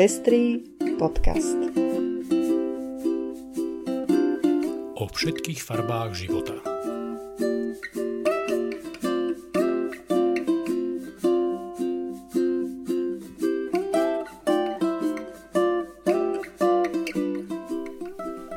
[0.00, 0.64] Pestrý
[0.96, 1.60] podcast.
[4.96, 6.56] O všetkých farbách života.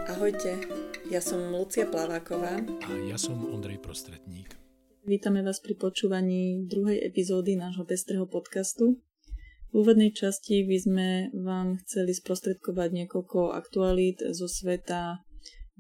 [0.08, 0.64] Ahojte,
[1.12, 2.64] ja som Lucia Plaváková.
[2.88, 4.56] A ja som Ondrej Prostredník.
[5.04, 9.04] Vítame vás pri počúvaní druhej epizódy nášho Pestrého podcastu.
[9.74, 15.18] V úvodnej časti by sme vám chceli sprostredkovať niekoľko aktualít zo sveta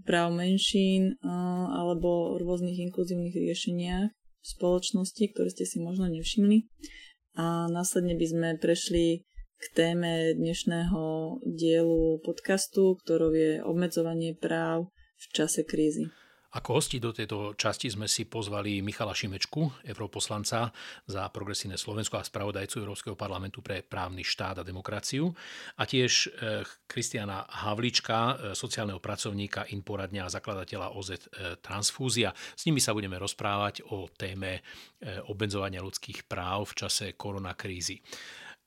[0.02, 1.22] práv menšín
[1.70, 6.66] alebo rôznych inkluzívnych riešeniach v spoločnosti, ktoré ste si možno nevšimli.
[7.38, 9.30] A následne by sme prešli
[9.62, 14.90] k téme dnešného dielu podcastu, ktorou je obmedzovanie práv
[15.22, 16.10] v čase krízy.
[16.53, 20.70] Ako hosti do tejto časti sme si pozvali Michala Šimečku, europoslanca
[21.09, 25.34] za progresívne Slovensko a spravodajcu Európskeho parlamentu pre právny štát a demokraciu
[25.82, 26.29] a tiež
[26.85, 31.20] Kristiana e, Havlička, e, sociálneho pracovníka, inporadňa a zakladateľa OZ e,
[31.57, 32.29] Transfúzia.
[32.37, 34.62] S nimi sa budeme rozprávať o téme
[35.27, 37.99] obmedzovania ľudských práv v čase koronakrízy.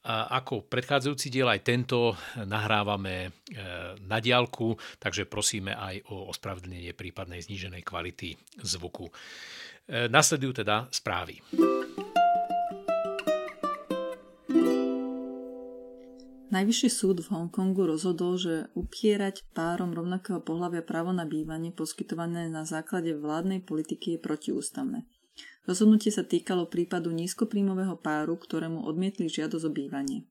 [0.06, 3.30] A ako predchádzajúci diel aj tento nahrávame e,
[4.06, 9.10] na diálku, takže prosíme aj o ospravedlnenie prípadnej zníženej kvality zvuku.
[9.10, 11.42] E, nasledujú teda správy.
[16.46, 22.62] Najvyšší súd v Hongkongu rozhodol, že upierať párom rovnakého pohľavia právo na bývanie poskytované na
[22.62, 25.02] základe vládnej politiky je protiústavné.
[25.66, 30.30] Rozhodnutie sa týkalo prípadu nízkopríjmového páru, ktorému odmietli žiadosť o bývanie.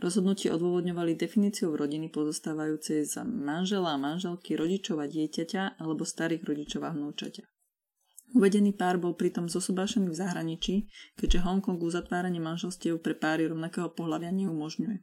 [0.00, 6.88] Rozhodnutie odôvodňovali definíciou rodiny pozostávajúcej za manžela a manželky, rodičov a dieťaťa alebo starých rodičov
[6.88, 7.44] a vnúčaťa.
[8.30, 10.74] Uvedený pár bol pritom zosobášený v zahraničí,
[11.18, 15.02] keďže Hongkong uzatváranie manželstiev pre páry rovnakého pohľavia neumožňuje.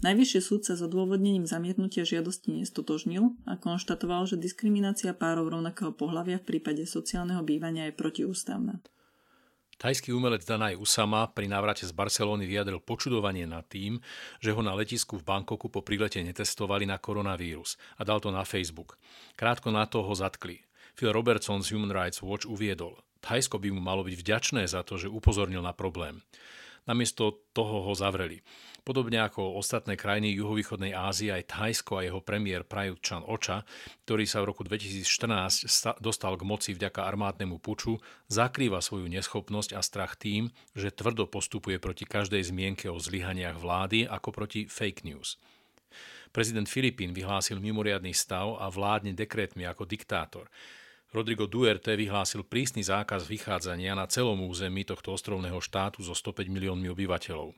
[0.00, 6.40] Najvyšší súd sa s odôvodnením zamietnutia žiadosti nestotožnil a konštatoval, že diskriminácia párov rovnakého pohľavia
[6.40, 8.80] v prípade sociálneho bývania je protiústavná.
[9.76, 14.00] Thajský umelec Danaj Usama pri návrate z Barcelóny vyjadril počudovanie nad tým,
[14.40, 18.44] že ho na letisku v Bangkoku po prilete netestovali na koronavírus a dal to na
[18.44, 18.96] Facebook.
[19.36, 20.64] Krátko na to ho zatkli.
[20.96, 24.96] Phil Robertson z Human Rights Watch uviedol, Thajsko by mu malo byť vďačné za to,
[24.96, 26.24] že upozornil na problém.
[26.88, 28.40] Namiesto toho ho zavreli.
[28.80, 33.62] Podobne ako ostatné krajiny juhovýchodnej Ázie, aj Thajsko a jeho premiér Prayut Chan Ocha,
[34.08, 38.00] ktorý sa v roku 2014 dostal k moci vďaka armádnemu puču,
[38.32, 44.08] zakrýva svoju neschopnosť a strach tým, že tvrdo postupuje proti každej zmienke o zlyhaniach vlády
[44.08, 45.36] ako proti fake news.
[46.30, 50.46] Prezident Filipín vyhlásil mimoriadný stav a vládne dekrétmi ako diktátor.
[51.10, 56.86] Rodrigo Duerte vyhlásil prísny zákaz vychádzania na celom území tohto ostrovného štátu so 105 miliónmi
[56.86, 57.50] obyvateľov.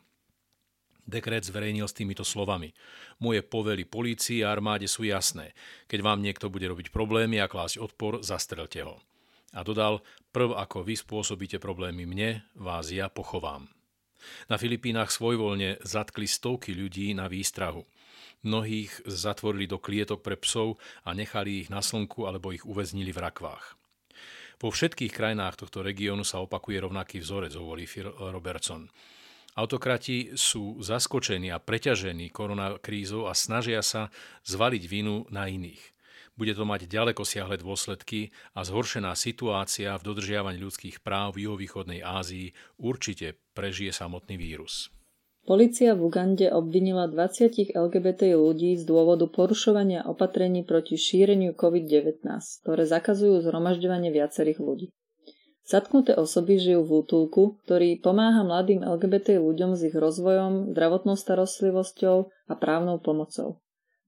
[1.05, 2.73] Dekret zverejnil s týmito slovami.
[3.21, 5.53] Moje povely polícii a armáde sú jasné.
[5.85, 8.97] Keď vám niekto bude robiť problémy a klásť odpor, zastrelte ho.
[9.53, 10.01] A dodal,
[10.33, 13.69] prv ako vy spôsobíte problémy mne, vás ja pochovám.
[14.51, 17.85] Na Filipínach svojvoľne zatkli stovky ľudí na výstrahu.
[18.43, 23.23] Mnohých zatvorili do klietok pre psov a nechali ich na slnku alebo ich uväznili v
[23.23, 23.79] rakvách.
[24.59, 27.87] Vo všetkých krajinách tohto regiónu sa opakuje rovnaký vzorec, hovorí
[28.19, 28.87] Robertson.
[29.53, 34.09] Autokrati sú zaskočení a preťažení koronakrízou a snažia sa
[34.49, 35.92] zvaliť vinu na iných.
[36.33, 42.01] Bude to mať ďaleko siahle dôsledky a zhoršená situácia v dodržiavaní ľudských práv v juhovýchodnej
[42.01, 44.89] Ázii určite prežije samotný vírus.
[45.43, 52.23] Polícia v Ugande obvinila 20 LGBT ľudí z dôvodu porušovania opatrení proti šíreniu COVID-19,
[52.63, 54.87] ktoré zakazujú zhromažďovanie viacerých ľudí.
[55.67, 62.17] Zatknuté osoby žijú v útulku, ktorý pomáha mladým LGBT ľuďom s ich rozvojom, zdravotnou starostlivosťou
[62.31, 63.59] a právnou pomocou.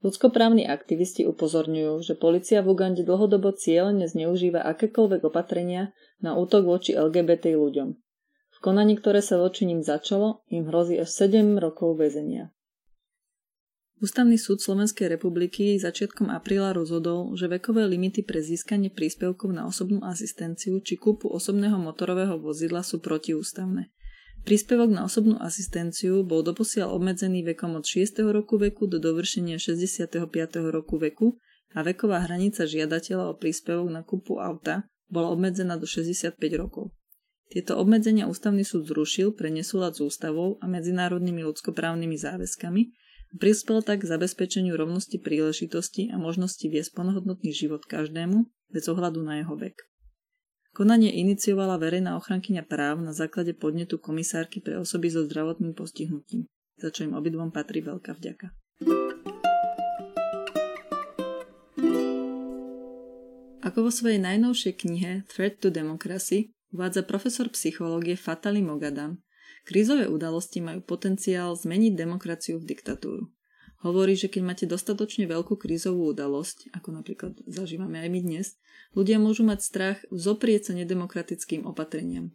[0.05, 6.93] Ľudskoprávni aktivisti upozorňujú, že policia v Ugande dlhodobo cieľene zneužíva akékoľvek opatrenia na útok voči
[6.93, 7.97] LGBT ľuďom.
[8.53, 12.53] V konaní, ktoré sa voči ním začalo, im hrozí až 7 rokov väzenia.
[14.05, 20.05] Ústavný súd Slovenskej republiky začiatkom apríla rozhodol, že vekové limity pre získanie príspevkov na osobnú
[20.05, 23.89] asistenciu či kúpu osobného motorového vozidla sú protiústavné.
[24.45, 28.21] Príspevok na osobnú asistenciu bol doposiaľ obmedzený vekom od 6.
[28.29, 30.21] roku veku do dovršenia 65.
[30.69, 31.41] roku veku
[31.73, 36.93] a veková hranica žiadateľa o príspevok na kúpu auta bola obmedzená do 65 rokov.
[37.49, 42.83] Tieto obmedzenia ústavný súd zrušil pre nesúlad s ústavou a medzinárodnými ľudskoprávnymi záväzkami
[43.35, 49.43] Prispel tak k zabezpečeniu rovnosti príležitosti a možnosti viesť plnohodnotný život každému, bez ohľadu na
[49.43, 49.75] jeho vek.
[50.75, 56.51] Konanie iniciovala verejná ochrankyňa práv na základe podnetu komisárky pre osoby so zdravotným postihnutím,
[56.83, 58.51] za čo im obidvom patrí veľká vďaka.
[63.63, 69.23] Ako vo svojej najnovšej knihe Threat to Democracy uvádza profesor psychológie Fatali Mogadam,
[69.63, 73.31] krízové udalosti majú potenciál zmeniť demokraciu v diktatúru.
[73.85, 78.47] Hovorí, že keď máte dostatočne veľkú krízovú udalosť, ako napríklad zažívame aj my dnes,
[78.97, 82.33] ľudia môžu mať strach vzoprieť sa nedemokratickým opatreniam.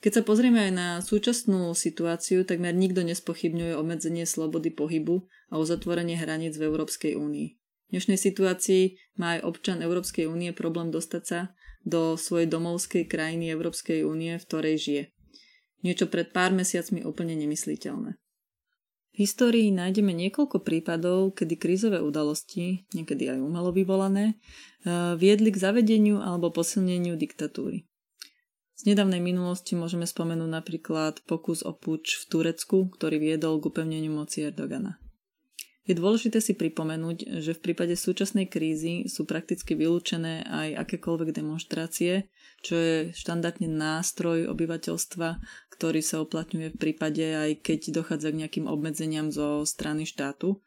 [0.00, 6.16] Keď sa pozrieme aj na súčasnú situáciu, takmer nikto nespochybňuje obmedzenie slobody pohybu a uzatvorenie
[6.16, 7.48] hraníc v Európskej únii.
[7.52, 11.40] V dnešnej situácii má aj občan Európskej únie problém dostať sa
[11.84, 15.02] do svojej domovskej krajiny Európskej únie, v ktorej žije.
[15.84, 18.16] Niečo pred pár mesiacmi úplne nemysliteľné.
[19.16, 25.56] V histórii nájdeme niekoľko prípadov, kedy krízové udalosti, niekedy aj umelo vyvolané, eh, viedli k
[25.56, 27.88] zavedeniu alebo posilneniu diktatúry.
[28.76, 34.12] Z nedávnej minulosti môžeme spomenúť napríklad pokus o puč v Turecku, ktorý viedol k upevneniu
[34.12, 35.00] moci Erdogana.
[35.86, 42.26] Je dôležité si pripomenúť, že v prípade súčasnej krízy sú prakticky vylúčené aj akékoľvek demonstrácie,
[42.66, 45.38] čo je štandardne nástroj obyvateľstva,
[45.70, 50.58] ktorý sa uplatňuje v prípade aj keď dochádza k nejakým obmedzeniam zo strany štátu.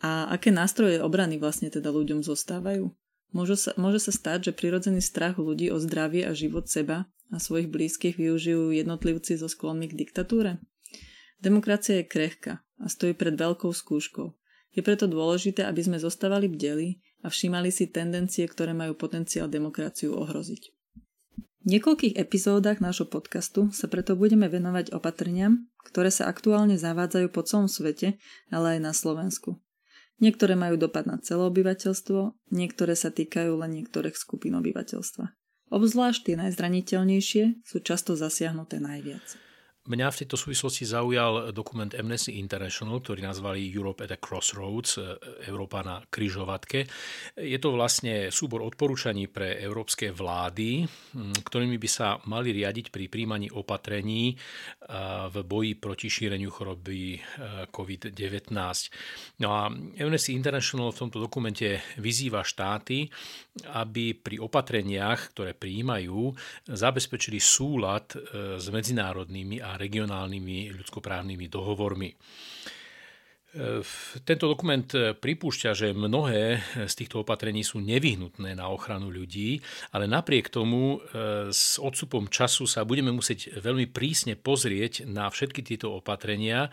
[0.00, 2.88] A aké nástroje obrany vlastne teda ľuďom zostávajú?
[3.36, 7.36] Môže sa, môže sa stať, že prirodzený strach ľudí o zdravie a život seba a
[7.36, 10.56] svojich blízkych využijú jednotlivci zo sklonmi k diktatúre?
[11.38, 14.34] Demokracia je krehká a stojí pred veľkou skúškou.
[14.74, 20.14] Je preto dôležité, aby sme zostávali bdeli a všímali si tendencie, ktoré majú potenciál demokraciu
[20.14, 20.62] ohroziť.
[21.38, 27.42] V niekoľkých epizódach nášho podcastu sa preto budeme venovať opatreniam, ktoré sa aktuálne zavádzajú po
[27.42, 28.16] celom svete,
[28.48, 29.58] ale aj na Slovensku.
[30.18, 35.30] Niektoré majú dopad na celé obyvateľstvo, niektoré sa týkajú len niektorých skupín obyvateľstva.
[35.70, 39.47] Obzvlášť tie najzraniteľnejšie sú často zasiahnuté najviac.
[39.88, 45.16] Mňa v tejto súvislosti zaujal dokument Amnesty International, ktorý nazvali Europe at a Crossroads, e,
[45.48, 46.84] Európa na kryžovatke.
[47.40, 50.84] Je to vlastne súbor odporúčaní pre európske vlády,
[51.40, 54.34] ktorými by sa mali riadiť pri príjmaní opatrení e,
[55.32, 57.18] v boji proti šíreniu choroby e,
[57.72, 58.52] COVID-19.
[59.40, 63.08] No a Amnesty International v tomto dokumente vyzýva štáty,
[63.72, 66.36] aby pri opatreniach, ktoré prijímajú,
[66.68, 68.12] zabezpečili súlad
[68.58, 72.10] s medzinárodnými a regionálnymi ľudskoprávnymi dohovormi.
[72.10, 72.16] E,
[74.28, 74.84] tento dokument
[75.16, 79.62] pripúšťa, že mnohé z týchto opatrení sú nevyhnutné na ochranu ľudí,
[79.94, 85.64] ale napriek tomu e, s odstupom času sa budeme musieť veľmi prísne pozrieť na všetky
[85.64, 86.70] tieto opatrenia e,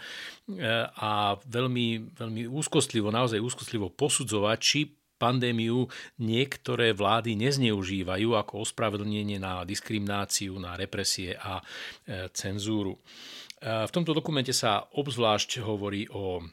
[0.99, 5.89] a veľmi, veľmi úzkostlivo, naozaj úzkostlivo posudzovať, či pandémiu
[6.21, 12.93] niektoré vlády nezneužívajú ako ospravedlnenie na diskrimináciu, na represie a e, cenzúru.
[12.93, 16.45] E, v tomto dokumente sa obzvlášť hovorí o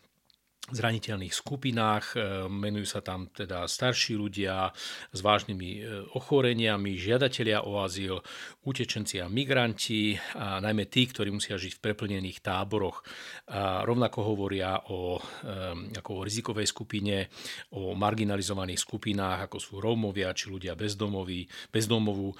[0.72, 2.16] zraniteľných skupinách.
[2.16, 4.72] E, menujú sa tam teda starší ľudia
[5.12, 5.80] s vážnymi e,
[6.16, 8.24] ochoreniami, žiadatelia o azyl,
[8.64, 13.04] utečenci a migranti, a najmä tí, ktorí musia žiť v preplnených táboroch.
[13.52, 17.28] A rovnako hovoria o, e, ako o rizikovej skupine,
[17.76, 22.34] o marginalizovaných skupinách, ako sú Rómovia či ľudia bezdomoví, bezdomovú,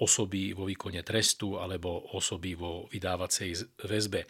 [0.00, 4.24] osoby vo výkone trestu alebo osoby vo vydávacej väzbe.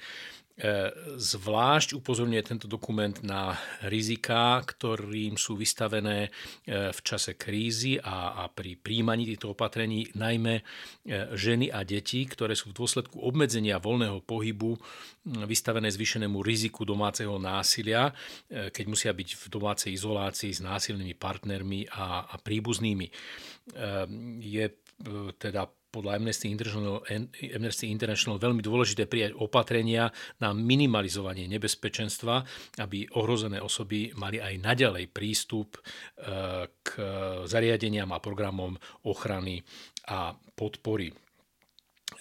[0.57, 0.89] E,
[1.21, 6.33] zvlášť upozorňuje tento dokument na riziká, ktorým sú vystavené
[6.65, 10.63] e, v čase krízy a, a pri príjmaní týchto opatrení najmä e,
[11.37, 14.81] ženy a deti, ktoré sú v dôsledku obmedzenia voľného pohybu
[15.45, 18.15] vystavené zvýšenému riziku domáceho násilia,
[18.47, 23.11] keď musia byť v domácej izolácii s násilnými partnermi a, a príbuznými.
[24.39, 24.65] Je
[25.35, 25.67] teda
[25.97, 27.01] podľa Amnesty International,
[27.57, 32.45] Amnesty International veľmi dôležité prijať opatrenia na minimalizovanie nebezpečenstva,
[32.85, 35.81] aby ohrozené osoby mali aj naďalej prístup e,
[36.69, 36.89] k
[37.49, 38.77] zariadeniam a programom
[39.09, 39.65] ochrany
[40.13, 41.26] a podpory.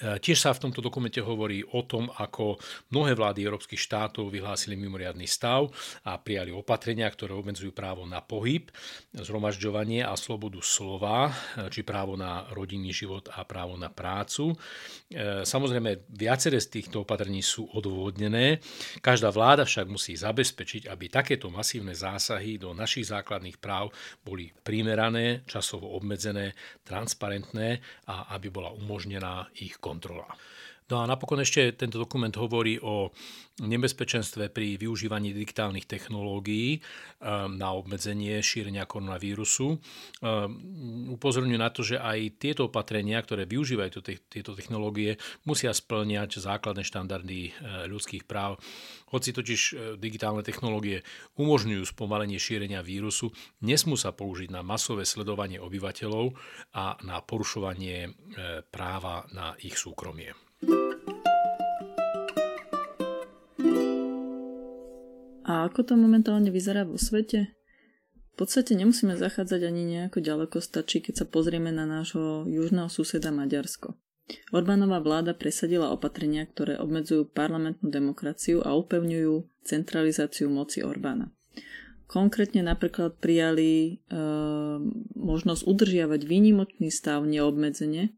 [0.02, 2.60] E, tiež sa v tomto dokumente hovorí o tom, ako
[2.92, 5.72] mnohé vlády európskych štátov vyhlásili mimoriadný stav
[6.04, 8.68] a prijali opatrenia, ktoré obmedzujú právo na pohyb,
[9.16, 14.52] zhromažďovanie a slobodu slova, e, či právo na rodinný život a právo na prácu.
[14.52, 18.60] E, samozrejme, viaceré z týchto opatrení sú odôvodnené.
[19.00, 23.96] Každá vláda však musí zabezpečiť, aby takéto masívne zásahy do našich základných práv
[24.28, 26.52] boli primerané, časovo obmedzené,
[26.84, 30.34] transparentné a aby bola umožnená ich controlar.
[30.86, 33.10] No a napokon ešte tento dokument hovorí o
[33.58, 39.74] nebezpečenstve pri využívaní digitálnych technológií ehm, na obmedzenie šírenia koronavírusu.
[39.74, 43.90] Ehm, upozorňujú na to, že aj tieto opatrenia, ktoré využívajú
[44.30, 45.18] tieto technológie,
[45.50, 47.52] musia splňať základné štandardy e,
[47.90, 48.62] ľudských práv.
[49.10, 49.62] Hoci totiž
[49.98, 51.02] digitálne technológie
[51.40, 56.36] umožňujú spomalenie šírenia vírusu, nesmú sa použiť na masové sledovanie obyvateľov
[56.76, 58.12] a na porušovanie
[58.70, 60.45] práva na ich súkromie.
[65.46, 67.54] A ako to momentálne vyzerá vo svete?
[68.36, 73.32] V podstate nemusíme zachádzať ani nejako ďaleko, stačí, keď sa pozrieme na nášho južného suseda
[73.32, 73.96] Maďarsko.
[74.52, 81.30] Orbánová vláda presadila opatrenia, ktoré obmedzujú parlamentnú demokraciu a upevňujú centralizáciu moci Orbána.
[82.06, 83.94] Konkrétne napríklad prijali e,
[85.18, 88.14] možnosť udržiavať výnimočný stav neobmedzenie,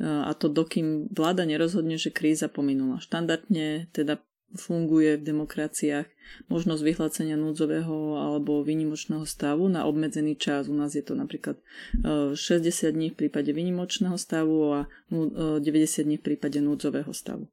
[0.00, 3.00] a to dokým vláda nerozhodne, že kríza pominula.
[3.00, 4.20] Štandardne teda
[4.54, 6.06] funguje v demokraciách
[6.46, 10.70] možnosť vyhlásenia núdzového alebo výnimočného stavu na obmedzený čas.
[10.70, 11.58] U nás je to napríklad
[12.02, 17.50] 60 e, dní v prípade výnimočného stavu a 90 e, dní v prípade núdzového stavu.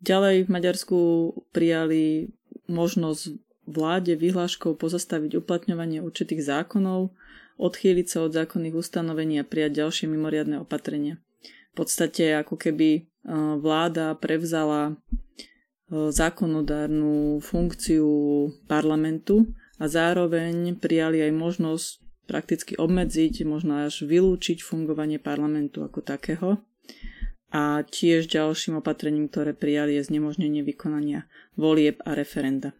[0.00, 0.98] Ďalej v Maďarsku
[1.50, 2.30] prijali
[2.70, 3.34] možnosť
[3.68, 7.12] vláde vyhláškou pozastaviť uplatňovanie určitých zákonov,
[7.58, 11.18] odchýliť sa od zákonných ustanovení a prijať ďalšie mimoriadne opatrenia.
[11.78, 13.06] Podstate ako keby
[13.62, 14.98] vláda prevzala
[15.88, 18.10] zákonodárnu funkciu
[18.66, 19.46] parlamentu
[19.78, 21.88] a zároveň prijali aj možnosť
[22.26, 26.58] prakticky obmedziť, možno až vylúčiť fungovanie parlamentu ako takého.
[27.54, 32.74] A tiež ďalším opatrením, ktoré prijali, je znemožnenie vykonania volieb a referenda.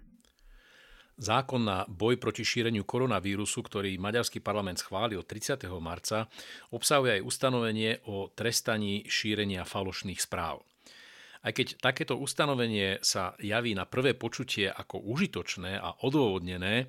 [1.18, 5.66] Zákon na boj proti šíreniu koronavírusu, ktorý maďarský parlament schválil 30.
[5.82, 6.30] marca,
[6.70, 10.62] obsahuje aj ustanovenie o trestaní šírenia falošných správ.
[11.42, 16.86] Aj keď takéto ustanovenie sa javí na prvé počutie ako užitočné a odôvodnené,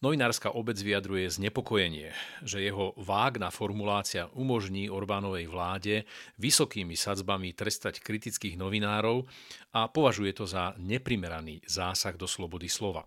[0.00, 2.08] novinárska obec vyjadruje znepokojenie,
[2.40, 6.08] že jeho vágna formulácia umožní Orbánovej vláde
[6.40, 9.28] vysokými sadzbami trestať kritických novinárov
[9.76, 13.04] a považuje to za neprimeraný zásah do slobody slova.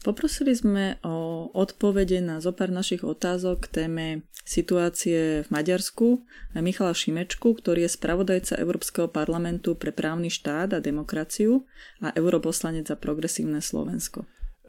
[0.00, 4.06] Poprosili sme o odpovede na zopár našich otázok k téme
[4.48, 6.24] situácie v Maďarsku
[6.56, 11.68] Michala Šimečku, ktorý je spravodajca Európskeho parlamentu pre právny štát a demokraciu
[12.00, 14.24] a europoslanec za progresívne Slovensko.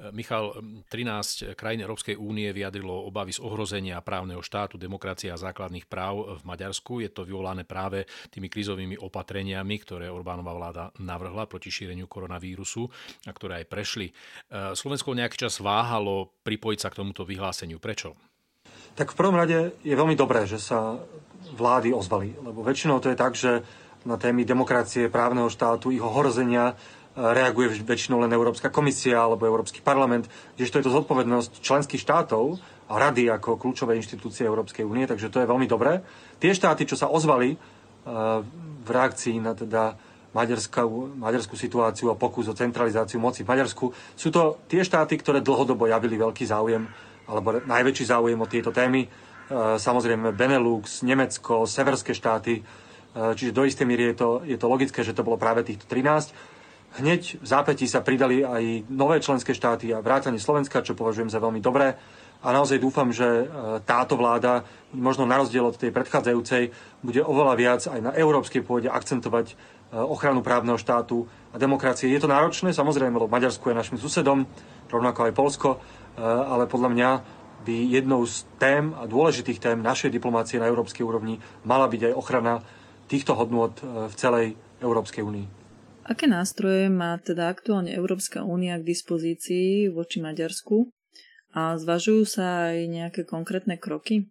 [0.09, 0.57] Michal,
[0.89, 6.43] 13 krajín Európskej únie vyjadrilo obavy z ohrozenia právneho štátu, demokracie a základných práv v
[6.49, 7.05] Maďarsku.
[7.05, 12.89] Je to vyvolané práve tými krízovými opatreniami, ktoré Orbánova vláda navrhla proti šíreniu koronavírusu
[13.29, 14.07] a ktoré aj prešli.
[14.09, 14.13] E,
[14.73, 17.77] Slovensko nejaký čas váhalo pripojiť sa k tomuto vyhláseniu.
[17.77, 18.17] Prečo?
[18.97, 20.97] Tak v prvom rade je veľmi dobré, že sa
[21.53, 23.61] vlády ozvali, lebo väčšinou to je tak, že
[24.01, 26.73] na témy demokracie, právneho štátu, ich ohrozenia
[27.11, 30.25] reaguje väčšinou len Európska komisia alebo Európsky parlament,
[30.55, 32.55] kdežto je to zodpovednosť členských štátov
[32.87, 35.99] a rady ako kľúčové inštitúcie Európskej únie, takže to je veľmi dobré.
[36.39, 37.57] Tie štáty, čo sa ozvali e,
[38.81, 39.95] v reakcii na teda
[40.31, 45.39] maďarskú, maďarskú situáciu a pokus o centralizáciu moci v Maďarsku, sú to tie štáty, ktoré
[45.39, 46.87] dlhodobo javili veľký záujem
[47.27, 49.03] alebo najväčší záujem o tieto témy.
[49.03, 49.07] E,
[49.75, 52.61] samozrejme Benelux, Nemecko, severské štáty, e,
[53.35, 56.50] čiže do istej míry je to, je to logické, že to bolo práve týchto 13.
[56.91, 61.39] Hneď v zápätí sa pridali aj nové členské štáty a vrátanie Slovenska, čo považujem za
[61.39, 61.95] veľmi dobré.
[62.41, 63.45] A naozaj dúfam, že e,
[63.85, 66.73] táto vláda, možno na rozdiel od tej predchádzajúcej,
[67.05, 69.55] bude oveľa viac aj na európskej pôde akcentovať e,
[69.93, 72.09] ochranu právneho štátu a demokracie.
[72.09, 74.49] Je to náročné, samozrejme, lebo Maďarsko je našim susedom,
[74.89, 75.79] rovnako aj Polsko, e,
[76.25, 77.09] ale podľa mňa
[77.61, 82.13] by jednou z tém a dôležitých tém našej diplomácie na európskej úrovni mala byť aj
[82.17, 82.65] ochrana
[83.05, 85.60] týchto hodnôt v celej Európskej únii.
[86.01, 90.89] Aké nástroje má teda aktuálne Európska únia k dispozícii voči Maďarsku
[91.53, 94.25] a zvažujú sa aj nejaké konkrétne kroky?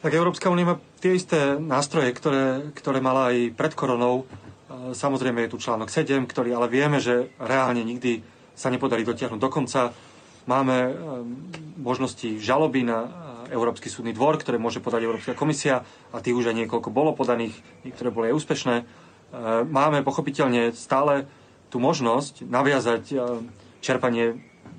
[0.00, 4.24] Tak Európska únia má tie isté nástroje, ktoré, ktoré mala aj pred koronou.
[4.24, 8.24] E, samozrejme je tu článok 7, ktorý ale vieme, že reálne nikdy
[8.56, 9.92] sa nepodarí dotiahnuť do konca.
[10.48, 10.92] Máme e,
[11.82, 13.08] možnosti žaloby na e,
[13.52, 15.84] Európsky súdny dvor, ktoré môže podať Európska komisia
[16.14, 18.76] a tých už aj niekoľko bolo podaných, niektoré boli aj úspešné.
[19.30, 21.22] E, máme pochopiteľne stále
[21.70, 23.14] tú možnosť naviazať e,
[23.78, 24.34] čerpanie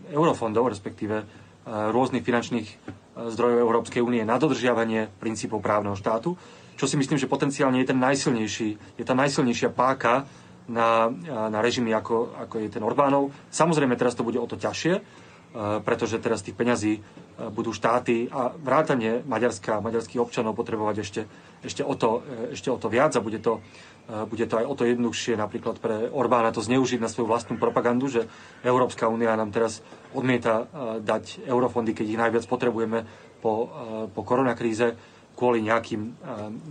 [0.10, 1.26] eurofondov, respektíve e,
[1.66, 2.68] rôznych finančných
[3.12, 6.36] zdrojov Európskej únie na dodržiavanie princípov právneho štátu,
[6.76, 10.24] čo si myslím, že potenciálne je ten najsilnejší, je tá najsilnejšia páka
[10.66, 13.30] na, na režimy, ako, ako je ten Orbánov.
[13.50, 15.04] Samozrejme, teraz to bude o to ťažšie,
[15.84, 17.04] pretože teraz tých peňazí
[17.52, 21.22] budú štáty a vrátanie Maďarska a maďarských občanov potrebovať ešte,
[21.60, 22.24] ešte, o to,
[22.56, 23.60] ešte o to viac a bude to,
[24.32, 28.08] bude to aj o to jednoduchšie napríklad pre Orbána to zneužiť na svoju vlastnú propagandu,
[28.08, 28.32] že
[28.64, 29.84] Európska únia nám teraz
[30.16, 30.72] odmieta
[31.04, 33.04] dať eurofondy, keď ich najviac potrebujeme
[33.44, 33.68] po,
[34.16, 34.96] po koronakríze
[35.36, 36.16] kvôli nejakým,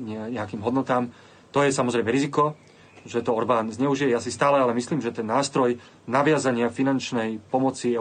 [0.09, 1.11] nejakým hodnotám.
[1.51, 2.55] To je samozrejme riziko,
[3.09, 4.13] že to Orbán zneužije.
[4.13, 7.97] Ja si stále ale myslím, že ten nástroj naviazania finančnej pomoci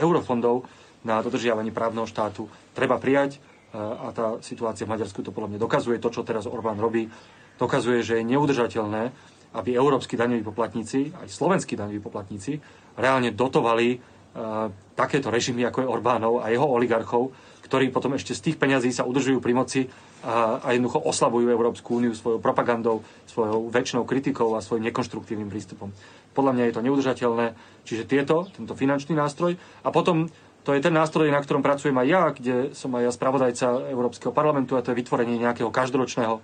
[0.00, 0.64] eurofondov
[1.04, 3.38] na dodržiavanie právneho štátu treba prijať
[3.74, 5.98] a tá situácia v Maďarsku to podľa mňa dokazuje.
[5.98, 7.10] To, čo teraz Orbán robí,
[7.58, 9.10] dokazuje, že je neudržateľné,
[9.54, 12.58] aby európsky daňoví poplatníci, aj slovenskí daňoví poplatníci,
[12.98, 17.34] reálne dotovali uh, takéto režimy, ako je Orbánov a jeho oligarchov,
[17.66, 19.80] ktorí potom ešte z tých peňazí sa udržujú pri moci
[20.24, 25.92] a, jednoducho oslavujú Európsku úniu svojou propagandou, svojou väčšinou kritikou a svojim nekonštruktívnym prístupom.
[26.32, 27.46] Podľa mňa je to neudržateľné.
[27.84, 30.32] Čiže tieto, tento finančný nástroj a potom
[30.64, 34.32] to je ten nástroj, na ktorom pracujem aj ja, kde som aj ja spravodajca Európskeho
[34.32, 36.40] parlamentu a to je vytvorenie nejakého každoročného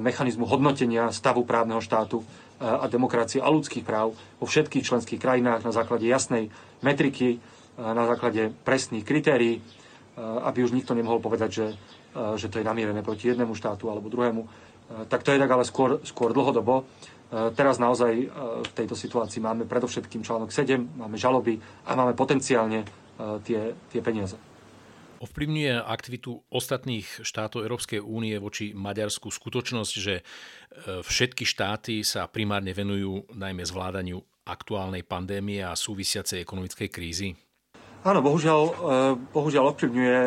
[0.00, 2.24] mechanizmu hodnotenia stavu právneho štátu
[2.56, 6.48] a demokracie a ľudských práv vo všetkých členských krajinách na základe jasnej
[6.80, 7.36] metriky,
[7.76, 9.60] na základe presných kritérií
[10.18, 11.66] aby už nikto nemohol povedať, že,
[12.14, 14.42] že to je namierené proti jednému štátu alebo druhému.
[14.44, 16.86] Eh, tak to je tak ale skôr, skôr dlhodobo.
[17.34, 18.30] Teraz naozaj
[18.62, 22.86] v tejto situácii máme predovšetkým článok 7, máme žaloby a máme potenciálne
[23.42, 24.38] tie, tie peniaze.
[25.18, 30.22] Ovplyvňuje aktivitu ostatných štátov Európskej únie voči Maďarsku skutočnosť, že
[31.02, 37.34] všetky štáty sa primárne venujú najmä zvládaniu aktuálnej pandémie a súvisiacej ekonomickej krízy?
[38.04, 38.72] Áno, bohužiaľ, e,
[39.32, 40.18] bohužiaľ ovplyvňuje.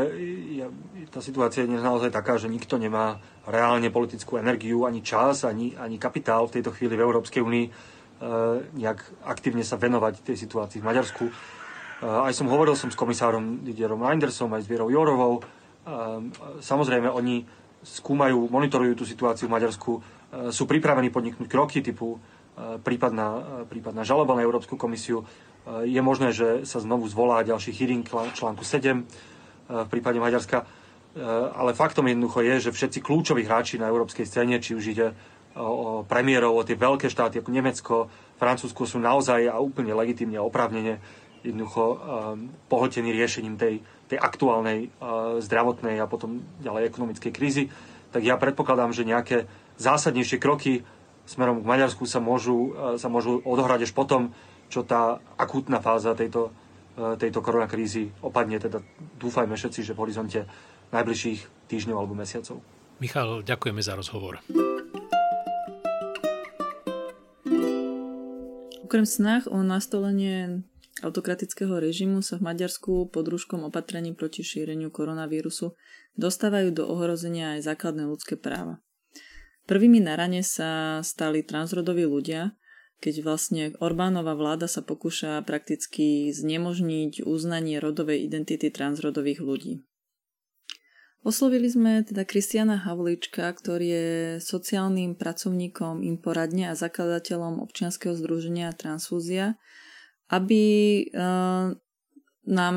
[1.13, 6.01] Tá situácia je naozaj taká, že nikto nemá reálne politickú energiu, ani čas, ani, ani
[6.01, 7.71] kapitál v tejto chvíli v Európskej únii e,
[8.81, 11.25] nejak aktívne sa venovať tej situácii v Maďarsku.
[11.29, 11.33] E,
[12.01, 15.45] aj som hovoril som s komisárom Didierom Reindersom, aj s Vierou Jorovou.
[16.59, 17.47] Samozrejme, oni
[17.79, 19.91] skúmajú, monitorujú tú situáciu v Maďarsku,
[20.51, 22.19] sú pripravení podniknúť kroky typu
[22.83, 25.23] prípadná, prípadná žaloba na Európsku komisiu,
[25.83, 30.67] je možné, že sa znovu zvolá ďalší hearing článku 7 eh, v prípade Maďarska, eh,
[31.53, 35.07] ale faktom jednoducho je, že všetci kľúčoví hráči na európskej scéne, či už ide
[35.57, 37.95] o premiérov, o tie veľké štáty ako Nemecko,
[38.37, 41.01] Francúzsko, sú naozaj a úplne legitimne oprávnene
[41.41, 41.97] jednoducho
[42.69, 44.93] pohltení riešením tej, tej aktuálnej
[45.41, 47.73] zdravotnej a potom ďalej ekonomickej krízy.
[48.13, 49.49] Tak ja predpokladám, že nejaké
[49.81, 50.85] zásadnejšie kroky
[51.25, 54.37] smerom k Maďarsku sa môžu, sa môžu odohrať až potom,
[54.67, 56.51] čo tá akútna fáza tejto,
[56.95, 58.59] e, tejto koronakrízy opadne.
[58.59, 58.83] Teda
[59.19, 60.39] dúfajme všetci, že v horizonte
[60.91, 62.63] najbližších týždňov alebo mesiacov.
[62.97, 64.41] Michal, ďakujeme za rozhovor.
[68.87, 70.63] Okrem snah o nastolenie
[71.03, 75.75] autokratického režimu sa v Maďarsku pod rúškom opatrení proti šíreniu koronavírusu
[76.17, 78.81] dostávajú do ohrozenia aj základné ľudské práva.
[79.67, 82.55] Prvými na rane sa stali transrodoví ľudia,
[82.97, 89.73] keď vlastne Orbánova vláda sa pokúša prakticky znemožniť uznanie rodovej identity transrodových ľudí.
[91.27, 94.07] Oslovili sme teda Kristiana Havlička, ktorý je
[94.39, 99.59] sociálnym pracovníkom Imporadne a zakladateľom občianskeho združenia Transfúzia,
[100.31, 100.63] aby
[101.11, 101.75] uh,
[102.47, 102.75] nám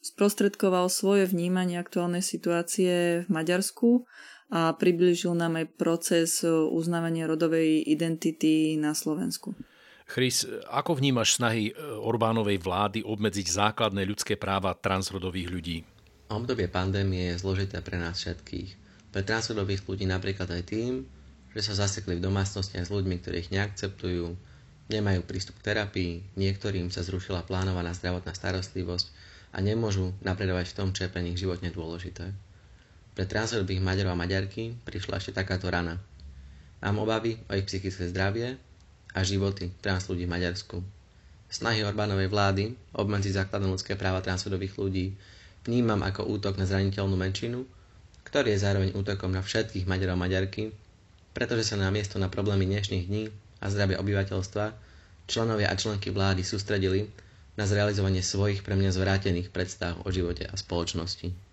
[0.00, 4.06] sprostredkoval svoje vnímanie aktuálnej situácie v Maďarsku
[4.46, 9.58] a približil nám aj proces uznávania rodovej identity na Slovensku.
[10.06, 15.78] Chris, ako vnímaš snahy e, Orbánovej vlády obmedziť základné ľudské práva transrodových ľudí?
[16.30, 18.70] Obdobie pandémie je zložité pre nás všetkých.
[19.10, 21.02] Pre transrodových ľudí napríklad aj tým,
[21.58, 24.30] že sa zasekli v domácnostiach s ľuďmi, ktorých neakceptujú,
[24.94, 29.10] nemajú prístup k terapii, niektorým sa zrušila plánovaná zdravotná starostlivosť
[29.54, 32.30] a nemôžu napredovať v tom, čo je pre nich životne dôležité.
[33.16, 35.96] Pre transrodových Maďarov a Maďarky prišla ešte takáto rana.
[36.84, 38.60] Mám obavy o ich psychické zdravie
[39.16, 40.84] a životy trans ľudí v Maďarsku.
[41.48, 45.16] Snahy Orbánovej vlády obmedziť základné ľudské práva transrodových ľudí
[45.64, 47.64] vnímam ako útok na zraniteľnú menšinu,
[48.28, 50.76] ktorý je zároveň útokom na všetkých Maďarov a Maďarky,
[51.32, 53.32] pretože sa na miesto na problémy dnešných dní
[53.64, 54.76] a zdravie obyvateľstva
[55.24, 57.08] členovia a členky vlády sústredili
[57.56, 61.45] na zrealizovanie svojich pre mňa zvrátených predstav o živote a spoločnosti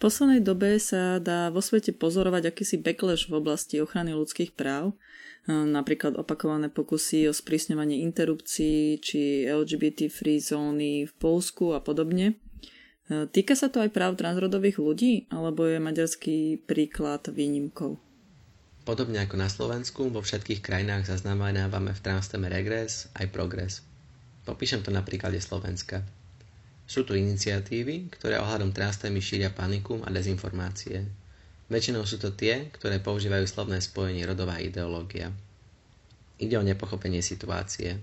[0.00, 4.96] poslednej dobe sa dá vo svete pozorovať akýsi backlash v oblasti ochrany ľudských práv,
[5.46, 12.40] napríklad opakované pokusy o sprísňovanie interrupcií či LGBT free zóny v Polsku a podobne.
[13.10, 17.98] Týka sa to aj práv transrodových ľudí, alebo je maďarský príklad výnimkou?
[18.86, 23.82] Podobne ako na Slovensku, vo všetkých krajinách zaznamenávame v transtéme regres aj progres.
[24.46, 26.06] Popíšem to na príklade Slovenska.
[26.90, 31.06] Sú tu iniciatívy, ktoré ohľadom transtémy šíria paniku a dezinformácie.
[31.70, 35.30] Väčšinou sú to tie, ktoré používajú slovné spojenie rodová ideológia.
[36.42, 37.94] Ide o nepochopenie situácie.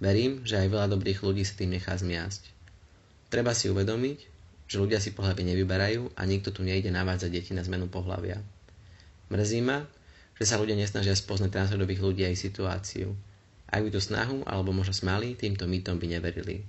[0.00, 2.48] Verím, že aj veľa dobrých ľudí sa tým nechá zmiasť.
[3.28, 4.18] Treba si uvedomiť,
[4.64, 8.40] že ľudia si pohľavy nevyberajú a nikto tu nejde navádzať deti na zmenu pohľavia.
[9.28, 9.84] Mrzí ma,
[10.40, 13.12] že sa ľudia nesnažia spoznať transrodových ľudí aj situáciu.
[13.68, 16.64] Ak by tú snahu alebo možnosť mali, týmto mýtom by neverili.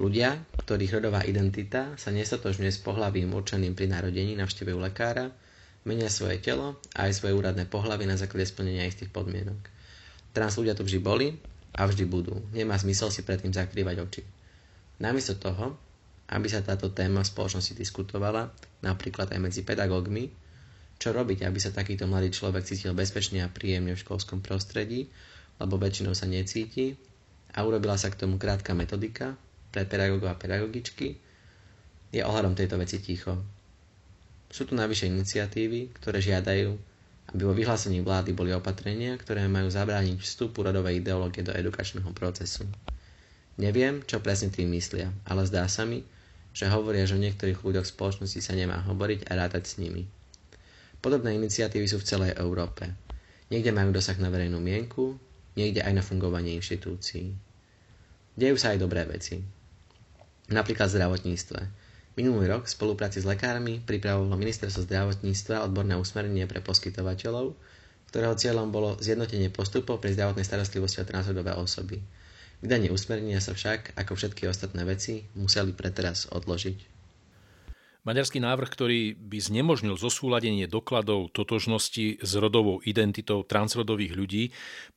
[0.00, 0.32] Ľudia,
[0.64, 5.28] ktorých rodová identita sa nesatožňuje s pohľavím určeným pri narodení, navštevujú lekára,
[5.84, 9.60] menia svoje telo a aj svoje úradné pohľavy na základe splnenia istých podmienok.
[10.32, 11.36] Trans ľudia tu vždy boli
[11.76, 12.32] a vždy budú.
[12.56, 14.22] Nemá zmysel si predtým zakrývať oči.
[15.04, 15.76] Namiesto toho,
[16.32, 18.48] aby sa táto téma v spoločnosti diskutovala,
[18.80, 20.32] napríklad aj medzi pedagógmi,
[20.96, 25.12] čo robiť, aby sa takýto mladý človek cítil bezpečne a príjemne v školskom prostredí,
[25.60, 26.96] lebo väčšinou sa necíti,
[27.50, 29.34] a urobila sa k tomu krátka metodika,
[29.70, 31.16] pre pedagógov a pedagogičky,
[32.10, 33.38] je ohľadom tejto veci ticho.
[34.50, 36.74] Sú tu navyše iniciatívy, ktoré žiadajú,
[37.30, 42.66] aby vo vyhlásení vlády boli opatrenia, ktoré majú zabrániť vstupu rodovej ideológie do edukačného procesu.
[43.54, 46.02] Neviem, čo presne tým myslia, ale zdá sa mi,
[46.50, 50.10] že hovoria, že o niektorých ľuďoch spoločnosti sa nemá hovoriť a rátať s nimi.
[50.98, 52.90] Podobné iniciatívy sú v celej Európe.
[53.54, 55.14] Niekde majú dosah na verejnú mienku,
[55.54, 57.30] niekde aj na fungovanie inštitúcií.
[58.34, 59.59] Dejú sa aj dobré veci.
[60.50, 61.60] Napríklad v zdravotníctve.
[62.18, 67.54] Minulý rok v spolupráci s lekármi pripravovalo Ministerstvo zdravotníctva odborné usmernenie pre poskytovateľov,
[68.10, 72.02] ktorého cieľom bolo zjednotenie postupov pri zdravotnej starostlivosti o transrodové osoby.
[72.58, 76.89] Vydanie usmernenia sa však, ako všetky ostatné veci, museli preteraz odložiť.
[78.00, 84.44] Maďarský návrh, ktorý by znemožnil zosúladenie dokladov totožnosti s rodovou identitou transrodových ľudí,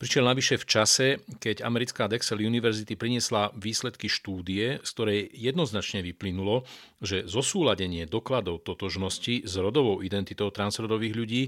[0.00, 6.64] prišiel navyše v čase, keď americká Dexel University priniesla výsledky štúdie, z ktorej jednoznačne vyplynulo,
[7.04, 11.42] že zosúladenie dokladov totožnosti s rodovou identitou transrodových ľudí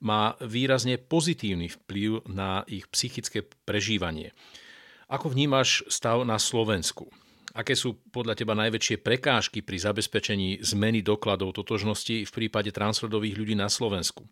[0.00, 4.32] má výrazne pozitívny vplyv na ich psychické prežívanie.
[5.12, 7.12] Ako vnímaš stav na Slovensku?
[7.52, 13.52] Aké sú podľa teba najväčšie prekážky pri zabezpečení zmeny dokladov totožnosti v prípade transrodových ľudí
[13.52, 14.24] na Slovensku?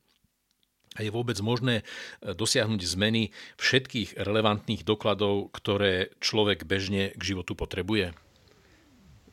[0.96, 3.30] A je vôbec možné e, dosiahnuť zmeny
[3.60, 8.16] všetkých relevantných dokladov, ktoré človek bežne k životu potrebuje?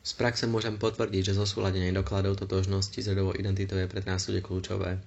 [0.04, 4.44] Z praxe môžem potvrdiť, že zosúladenie dokladov totožnosti s rodovou identitou je pre trans ľudí
[4.44, 5.00] kľúčové.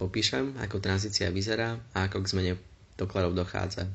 [0.00, 2.52] Popíšem, ako tranzícia vyzerá a ako k zmene
[2.94, 3.90] dokladov dochádza.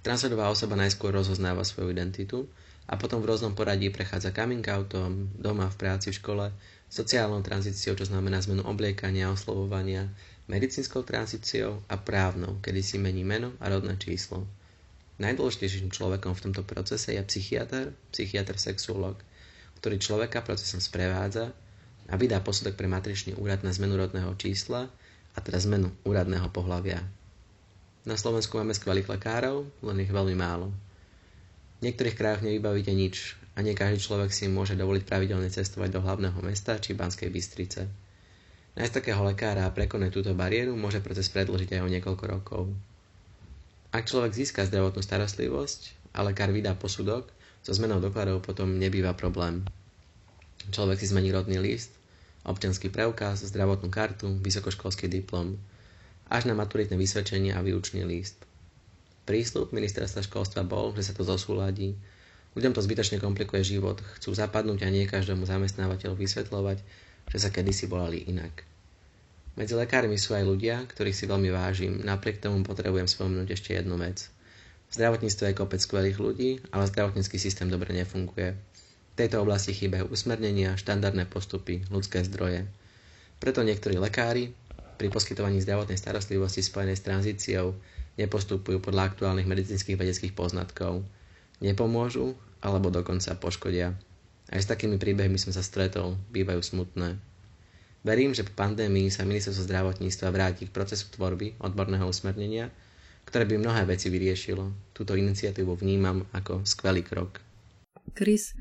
[0.00, 2.48] Transrodová osoba najskôr rozoznáva svoju identitu,
[2.90, 6.46] a potom v rôznom poradí prechádza coming outom, doma, v práci, v škole,
[6.90, 10.10] sociálnou tranzíciou, čo znamená zmenu obliekania, oslovovania,
[10.50, 14.42] medicínskou tranzíciou a právnou, kedy si mení meno a rodné číslo.
[15.22, 19.22] Najdôležitejším človekom v tomto procese je psychiatr, psychiatr sexuolog,
[19.78, 21.54] ktorý človeka procesom sprevádza
[22.10, 24.90] a vydá posudok pre matričný úrad na zmenu rodného čísla
[25.30, 27.06] a teda zmenu úradného pohľavia.
[28.02, 30.74] Na Slovensku máme skvelých lekárov, len ich veľmi málo.
[31.80, 36.04] V niektorých krajoch nevybavíte nič a nie každý človek si môže dovoliť pravidelne cestovať do
[36.04, 37.88] hlavného mesta či Banskej Bystrice.
[38.76, 42.62] Nájsť takého lekára a prekonať túto bariéru môže proces predložiť aj o niekoľko rokov.
[43.90, 47.32] Ak človek získa zdravotnú starostlivosť a lekár vydá posudok,
[47.64, 49.64] so zmenou dokladov potom nebýva problém.
[50.68, 51.92] Človek si zmení rodný list,
[52.44, 55.56] občianský preukaz, zdravotnú kartu, vysokoškolský diplom,
[56.30, 58.49] až na maturitné vysvedčenie a výučný list.
[59.30, 61.94] Prístup ministerstva školstva bol, že sa to zosúladí.
[62.58, 64.02] Ľuďom to zbytočne komplikuje život.
[64.18, 66.82] Chcú zapadnúť a nie každému zamestnávateľu vysvetľovať,
[67.30, 68.66] že sa kedysi volali inak.
[69.54, 74.02] Medzi lekármi sú aj ľudia, ktorých si veľmi vážim, napriek tomu potrebujem spomenúť ešte jednu
[74.02, 74.26] vec.
[74.90, 78.58] V zdravotníctve je kopec skvelých ľudí, ale zdravotnícky systém dobre nefunguje.
[78.58, 82.66] V tejto oblasti chýbajú usmernenia, štandardné postupy, ľudské zdroje.
[83.38, 84.50] Preto niektorí lekári
[84.98, 87.78] pri poskytovaní zdravotnej starostlivosti spojenej s tranzíciou
[88.20, 91.08] nepostupujú podľa aktuálnych medicínskych vedeckých poznatkov,
[91.64, 93.96] nepomôžu alebo dokonca poškodia.
[94.52, 97.16] Aj s takými príbehmi som sa stretol, bývajú smutné.
[98.04, 102.72] Verím, že po pandémii sa ministerstvo zdravotníctva vráti k procesu tvorby odborného usmernenia,
[103.28, 104.92] ktoré by mnohé veci vyriešilo.
[104.96, 107.44] Túto iniciatívu vnímam ako skvelý krok.
[108.16, 108.56] Chris,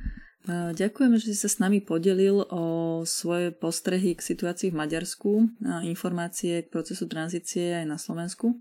[0.51, 2.63] ďakujeme, že si sa s nami podelil o
[3.07, 5.31] svoje postrehy k situácii v Maďarsku
[5.65, 8.59] a informácie k procesu tranzície aj na Slovensku.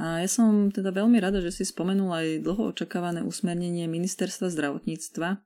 [0.00, 5.36] A ja som teda veľmi rada, že si spomenul aj dlho očakávané usmernenie Ministerstva zdravotníctva,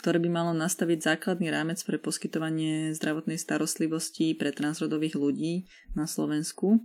[0.00, 6.80] ktoré by malo nastaviť základný rámec pre poskytovanie zdravotnej starostlivosti pre transrodových ľudí na Slovensku.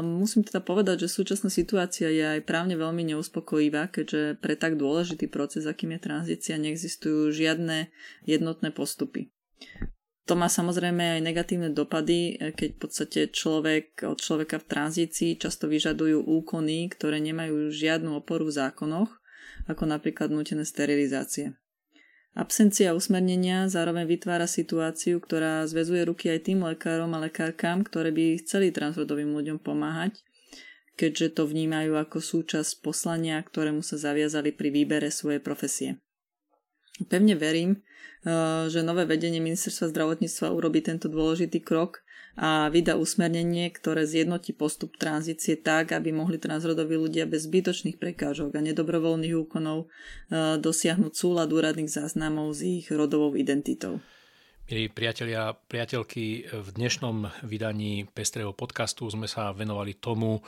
[0.00, 5.28] Musím teda povedať, že súčasná situácia je aj právne veľmi neuspokojivá, keďže pre tak dôležitý
[5.28, 7.92] proces, akým je tranzícia, neexistujú žiadne
[8.24, 9.28] jednotné postupy.
[10.28, 15.72] To má samozrejme aj negatívne dopady, keď v podstate človek od človeka v tranzícii často
[15.72, 19.08] vyžadujú úkony, ktoré nemajú žiadnu oporu v zákonoch,
[19.72, 21.56] ako napríklad nutené sterilizácie.
[22.36, 28.36] Absencia usmernenia zároveň vytvára situáciu, ktorá zväzuje ruky aj tým lekárom a lekárkam, ktoré by
[28.44, 30.22] chceli transrodovým ľuďom pomáhať,
[31.00, 36.04] keďže to vnímajú ako súčasť poslania, ktorému sa zaviazali pri výbere svojej profesie.
[37.06, 42.02] Pevne verím, eh, že nové vedenie ministerstva zdravotníctva urobí tento dôležitý krok
[42.38, 48.54] a vydá usmernenie, ktoré zjednotí postup tranzície tak, aby mohli transrodoví ľudia bez zbytočných prekážok
[48.54, 54.02] a nedobrovoľných úkonov eh, dosiahnuť súlad úradných záznamov s ich rodovou identitou.
[54.68, 60.44] Milí priatelia, priateľky, v dnešnom vydaní Pestrého podcastu sme sa venovali tomu,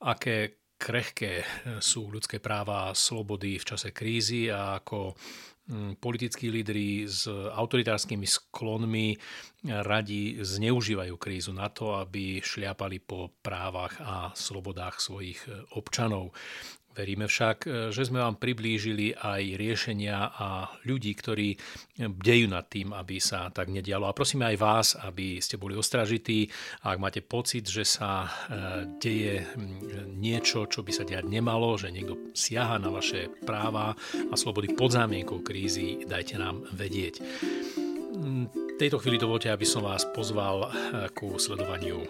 [0.00, 1.44] aké krehké
[1.82, 5.12] sú ľudské práva a slobody v čase krízy a ako
[6.00, 9.16] politickí lídry s autoritárskymi sklonmi
[9.68, 15.44] radi zneužívajú krízu na to, aby šliapali po právach a slobodách svojich
[15.76, 16.32] občanov.
[16.98, 21.54] Veríme však, e, že sme vám priblížili aj riešenia a ľudí, ktorí
[21.94, 24.10] bdejú nad tým, aby sa tak nedialo.
[24.10, 26.50] A prosíme aj vás, aby ste boli ostražití.
[26.82, 28.30] Ak máte pocit, že sa e,
[28.98, 29.46] deje
[30.18, 33.94] niečo, čo by sa diať nemalo, že niekto siaha na vaše práva
[34.28, 37.22] a slobody pod zámienkou krízy, dajte nám vedieť
[38.78, 42.08] tejto chvíli dovolte, aby som vás pozval eh, ku sledovaniu eh,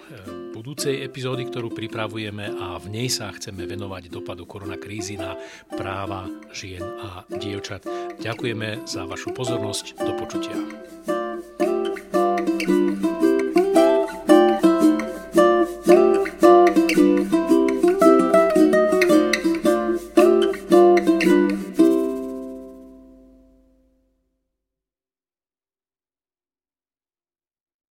[0.53, 5.33] budúcej epizódy, ktorú pripravujeme a v nej sa chceme venovať dopadu koronakrízy na
[5.73, 7.89] práva žien a dievčat.
[8.21, 9.97] Ďakujeme za vašu pozornosť.
[9.97, 11.18] Do počutia.